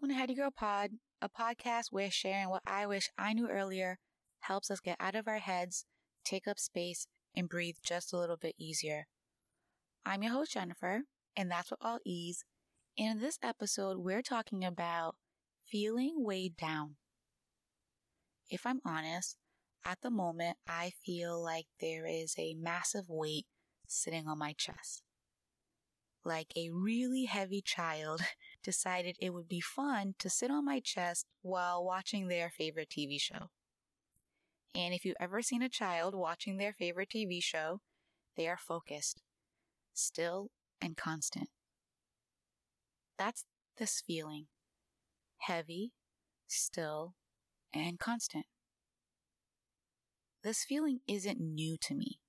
[0.00, 3.98] Welcome to Heady Girl Pod, a podcast where sharing what I wish I knew earlier
[4.38, 5.84] helps us get out of our heads,
[6.24, 7.06] take up space,
[7.36, 9.08] and breathe just a little bit easier.
[10.06, 11.02] I'm your host, Jennifer,
[11.36, 12.46] and that's with all ease.
[12.96, 15.16] And in this episode, we're talking about
[15.70, 16.96] feeling weighed down.
[18.48, 19.36] If I'm honest,
[19.84, 23.44] at the moment, I feel like there is a massive weight
[23.86, 25.02] sitting on my chest.
[26.24, 28.22] Like a really heavy child
[28.62, 33.20] decided it would be fun to sit on my chest while watching their favorite TV
[33.20, 33.48] show.
[34.74, 37.80] And if you've ever seen a child watching their favorite TV show,
[38.36, 39.20] they are focused,
[39.92, 41.48] still, and constant.
[43.18, 43.44] That's
[43.76, 44.46] this feeling
[45.38, 45.92] heavy,
[46.46, 47.14] still,
[47.74, 48.46] and constant.
[50.42, 52.20] This feeling isn't new to me.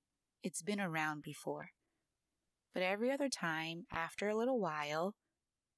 [0.42, 1.70] It's been around before.
[2.74, 5.14] But every other time, after a little while,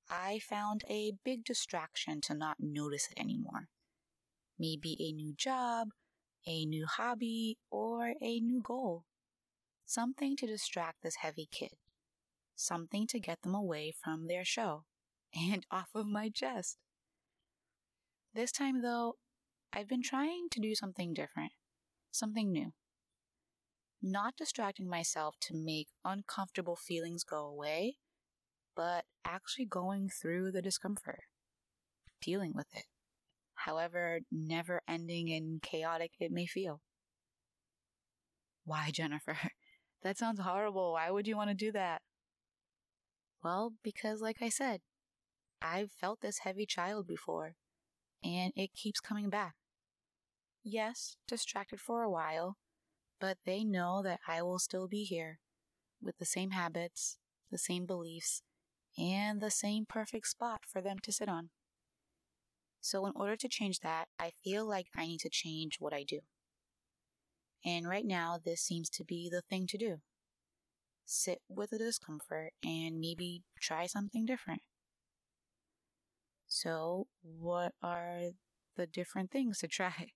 [0.09, 3.69] I found a big distraction to not notice it anymore.
[4.59, 5.89] Maybe a new job,
[6.47, 9.05] a new hobby, or a new goal.
[9.87, 11.73] Something to distract this heavy kid.
[12.55, 14.85] Something to get them away from their show
[15.35, 16.79] and off of my chest.
[18.33, 19.17] This time, though,
[19.73, 21.53] I've been trying to do something different,
[22.11, 22.73] something new.
[24.03, 27.97] Not distracting myself to make uncomfortable feelings go away,
[28.77, 31.25] but actually going through the discomfort,
[32.21, 32.87] dealing with it,
[33.55, 36.83] however never ending and chaotic it may feel.
[38.65, 39.39] Why, Jennifer?
[40.03, 40.93] That sounds horrible.
[40.93, 42.03] Why would you want to do that?
[43.45, 44.81] Well, because, like I said,
[45.63, 47.57] I've felt this heavy child before
[48.23, 49.57] and it keeps coming back.
[50.65, 52.57] Yes, distracted for a while,
[53.21, 55.41] but they know that I will still be here
[56.03, 57.19] with the same habits,
[57.51, 58.43] the same beliefs,
[58.99, 61.51] and the same perfect spot for them to sit on.
[62.81, 66.03] So, in order to change that, I feel like I need to change what I
[66.05, 66.21] do.
[67.65, 70.01] And right now, this seems to be the thing to do
[71.07, 74.63] sit with the discomfort and maybe try something different.
[76.47, 78.31] So, what are
[78.77, 80.13] the different things to try?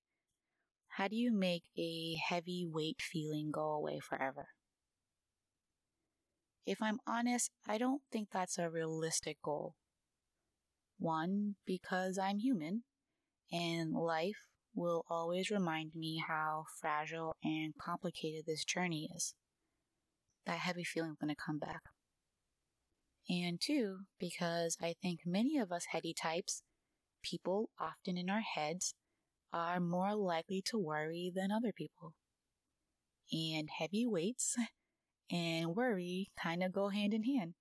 [0.89, 4.49] How do you make a heavy weight feeling go away forever?
[6.69, 9.73] If I'm honest, I don't think that's a realistic goal.
[10.99, 12.83] One, because I'm human,
[13.51, 19.33] and life will always remind me how fragile and complicated this journey is.
[20.45, 21.81] That heavy feeling going to come back.
[23.31, 26.63] And two, because I think many of us heady types,
[27.23, 28.95] people often in our heads,
[29.55, 32.13] are more likely to worry than other people.
[33.33, 34.55] And heavy weights
[35.31, 37.55] and worry kind of go hand in hand.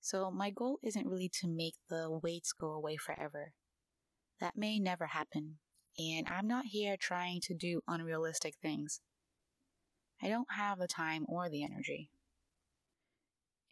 [0.00, 3.52] So, my goal isn't really to make the weights go away forever.
[4.38, 5.58] That may never happen,
[5.98, 9.00] and I'm not here trying to do unrealistic things.
[10.22, 12.10] I don't have the time or the energy.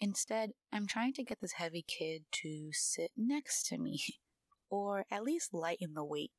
[0.00, 4.00] Instead, I'm trying to get this heavy kid to sit next to me,
[4.70, 6.32] or at least lighten the weight.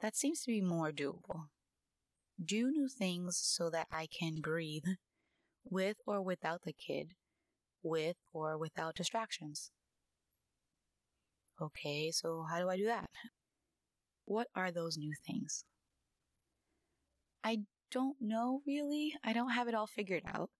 [0.00, 1.48] That seems to be more doable.
[2.42, 4.86] Do new things so that I can breathe,
[5.64, 7.12] with or without the kid,
[7.82, 9.70] with or without distractions.
[11.60, 13.10] Okay, so how do I do that?
[14.24, 15.64] What are those new things?
[17.44, 19.14] I don't know really.
[19.24, 20.50] I don't have it all figured out.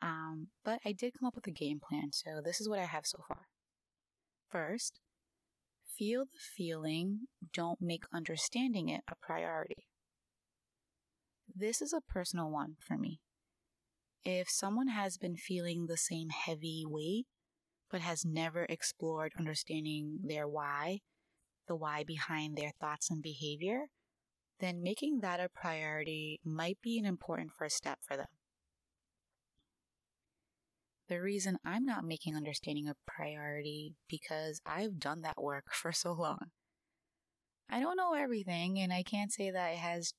[0.00, 2.84] Um, but I did come up with a game plan, so this is what I
[2.84, 3.48] have so far.
[4.48, 5.00] First,
[5.98, 9.88] feel the feeling, don't make understanding it a priority.
[11.54, 13.20] This is a personal one for me.
[14.24, 17.26] If someone has been feeling the same heavy weight,
[17.90, 21.00] but has never explored understanding their why,
[21.66, 23.86] the why behind their thoughts and behavior,
[24.60, 28.26] then making that a priority might be an important first step for them.
[31.08, 36.12] The reason I'm not making understanding a priority because I've done that work for so
[36.12, 36.50] long.
[37.70, 40.12] I don't know everything, and I can't say that it has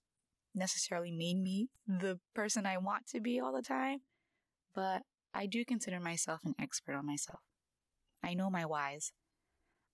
[0.54, 4.00] necessarily made me the person I want to be all the time,
[4.74, 5.04] but
[5.34, 7.42] I do consider myself an expert on myself.
[8.24, 9.12] I know my whys.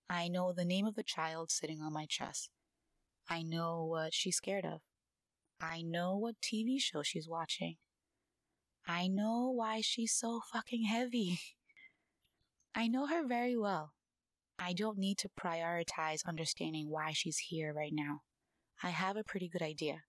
[0.09, 2.49] I know the name of the child sitting on my chest.
[3.29, 4.81] I know what she's scared of.
[5.59, 7.77] I know what TV show she's watching.
[8.87, 11.39] I know why she's so fucking heavy.
[12.75, 13.93] I know her very well.
[14.59, 18.21] I don't need to prioritize understanding why she's here right now.
[18.83, 20.03] I have a pretty good idea.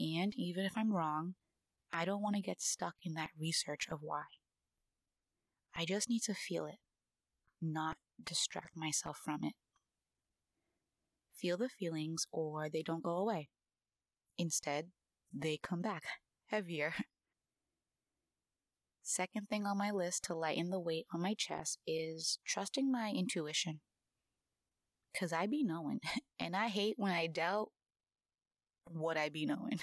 [0.00, 1.34] And even if I'm wrong,
[1.92, 4.24] I don't want to get stuck in that research of why.
[5.76, 6.78] I just need to feel it,
[7.60, 9.54] not distract myself from it.
[11.36, 13.48] Feel the feelings or they don't go away.
[14.38, 14.90] Instead,
[15.32, 16.04] they come back
[16.46, 16.94] heavier.
[19.02, 23.10] Second thing on my list to lighten the weight on my chest is trusting my
[23.10, 23.80] intuition.
[25.18, 26.00] Cause I be knowing,
[26.40, 27.70] and I hate when I doubt
[28.86, 29.80] what I be knowing.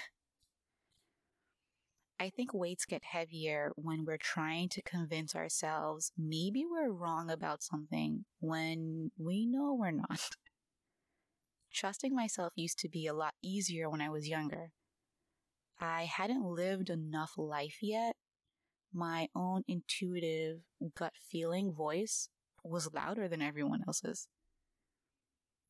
[2.22, 7.64] I think weights get heavier when we're trying to convince ourselves maybe we're wrong about
[7.64, 10.36] something when we know we're not.
[11.74, 14.70] Trusting myself used to be a lot easier when I was younger.
[15.80, 18.14] I hadn't lived enough life yet.
[18.94, 20.60] My own intuitive
[20.96, 22.28] gut feeling voice
[22.62, 24.28] was louder than everyone else's.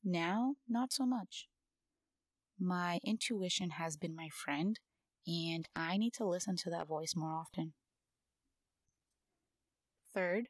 [0.05, 1.49] Now, not so much.
[2.65, 4.79] My intuition has been my friend
[5.27, 7.73] and I need to listen to that voice more often.
[10.15, 10.47] Third,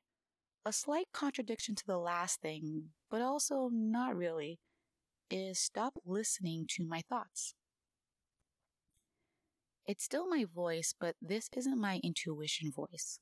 [0.67, 4.59] a slight contradiction to the last thing, but also not really,
[5.31, 7.55] is stop listening to my thoughts.
[9.87, 13.21] It's still my voice, but this isn't my intuition voice.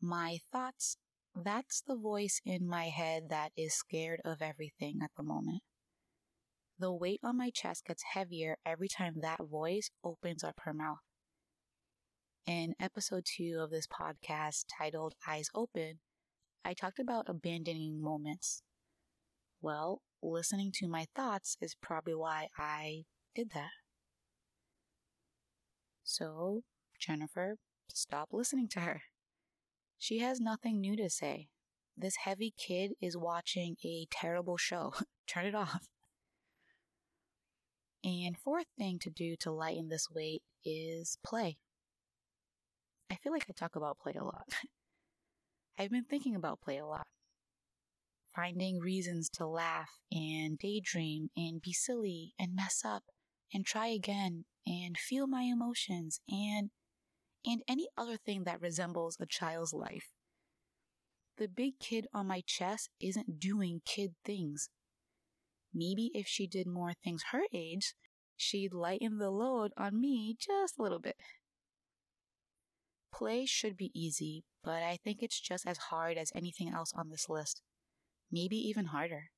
[0.00, 0.96] My thoughts,
[1.34, 5.62] that's the voice in my head that is scared of everything at the moment.
[6.78, 10.98] The weight on my chest gets heavier every time that voice opens up her mouth.
[12.46, 16.00] In episode two of this podcast titled Eyes Open,
[16.66, 18.62] I talked about abandoning moments.
[19.62, 23.70] Well, listening to my thoughts is probably why I did that.
[26.04, 26.60] So,
[27.00, 27.56] Jennifer,
[27.88, 29.02] stop listening to her.
[29.96, 31.48] She has nothing new to say.
[31.96, 34.92] This heavy kid is watching a terrible show.
[35.26, 35.88] Turn it off.
[38.06, 41.56] And fourth thing to do to lighten this weight is play.
[43.10, 44.44] I feel like I talk about play a lot.
[45.78, 47.08] I've been thinking about play a lot.
[48.32, 53.02] Finding reasons to laugh and daydream and be silly and mess up
[53.52, 56.70] and try again and feel my emotions and
[57.44, 60.10] and any other thing that resembles a child's life.
[61.38, 64.68] The big kid on my chest isn't doing kid things.
[65.74, 67.94] Maybe if she did more things her age,
[68.36, 71.16] she'd lighten the load on me just a little bit.
[73.12, 77.08] Play should be easy, but I think it's just as hard as anything else on
[77.08, 77.62] this list.
[78.30, 79.30] Maybe even harder.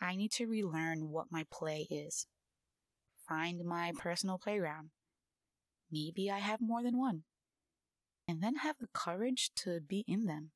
[0.00, 2.26] I need to relearn what my play is.
[3.28, 4.90] Find my personal playground.
[5.90, 7.22] Maybe I have more than one.
[8.26, 10.50] And then have the courage to be in them,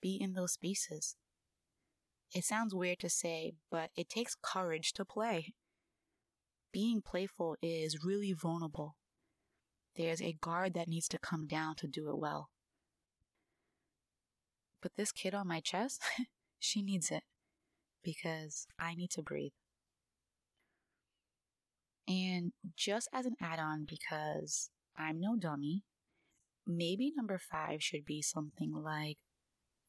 [0.00, 1.16] be in those spaces.
[2.34, 5.54] It sounds weird to say, but it takes courage to play.
[6.72, 8.96] Being playful is really vulnerable.
[9.96, 12.50] There's a guard that needs to come down to do it well.
[14.82, 16.02] But this kid on my chest,
[16.58, 17.22] she needs it
[18.02, 19.52] because I need to breathe.
[22.06, 25.84] And just as an add on, because I'm no dummy,
[26.66, 29.18] maybe number five should be something like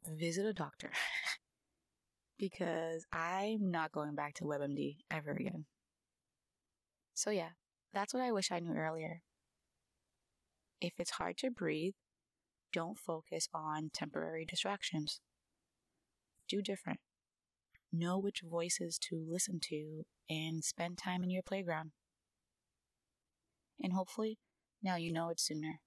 [0.07, 0.91] visit a doctor.
[2.37, 5.65] because I'm not going back to WebMD ever again.
[7.13, 7.49] So, yeah,
[7.93, 9.21] that's what I wish I knew earlier.
[10.79, 11.93] If it's hard to breathe,
[12.71, 15.19] don't focus on temporary distractions.
[16.47, 16.99] Do different.
[17.91, 21.91] Know which voices to listen to and spend time in your playground.
[23.81, 24.37] And hopefully,
[24.83, 25.79] now you know it sooner.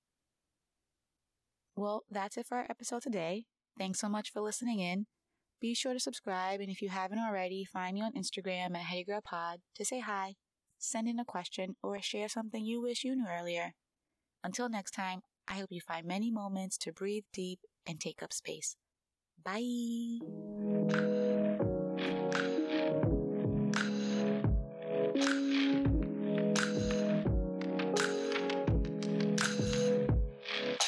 [1.76, 3.44] Well, that's it for our episode today.
[3.78, 5.06] Thanks so much for listening in.
[5.60, 9.56] Be sure to subscribe, and if you haven't already, find me on Instagram at HeadyGirlPod
[9.74, 10.36] to say hi,
[10.78, 13.74] send in a question, or share something you wish you knew earlier.
[14.42, 18.32] Until next time, I hope you find many moments to breathe deep and take up
[18.32, 18.76] space.
[19.44, 20.20] Bye.